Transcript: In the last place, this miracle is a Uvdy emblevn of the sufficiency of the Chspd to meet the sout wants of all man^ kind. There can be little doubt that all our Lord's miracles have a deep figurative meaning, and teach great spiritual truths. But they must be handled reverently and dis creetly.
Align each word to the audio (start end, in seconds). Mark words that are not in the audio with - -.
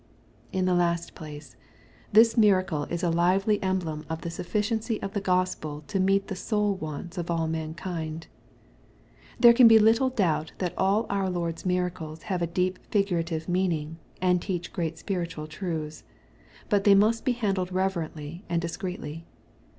In 0.51 0.65
the 0.65 0.73
last 0.73 1.13
place, 1.13 1.55
this 2.11 2.35
miracle 2.35 2.85
is 2.85 3.03
a 3.03 3.11
Uvdy 3.11 3.59
emblevn 3.59 4.03
of 4.09 4.21
the 4.21 4.31
sufficiency 4.31 4.99
of 4.99 5.13
the 5.13 5.21
Chspd 5.21 5.85
to 5.85 5.99
meet 5.99 6.27
the 6.27 6.35
sout 6.35 6.81
wants 6.81 7.19
of 7.19 7.29
all 7.29 7.47
man^ 7.47 7.77
kind. 7.77 8.25
There 9.39 9.53
can 9.53 9.67
be 9.67 9.77
little 9.77 10.09
doubt 10.09 10.53
that 10.57 10.73
all 10.75 11.05
our 11.11 11.29
Lord's 11.29 11.67
miracles 11.67 12.23
have 12.23 12.41
a 12.41 12.47
deep 12.47 12.79
figurative 12.89 13.47
meaning, 13.47 13.99
and 14.19 14.41
teach 14.41 14.73
great 14.73 14.97
spiritual 14.97 15.45
truths. 15.45 16.03
But 16.67 16.83
they 16.83 16.95
must 16.95 17.23
be 17.23 17.33
handled 17.33 17.71
reverently 17.71 18.43
and 18.49 18.59
dis 18.59 18.77
creetly. 18.77 19.25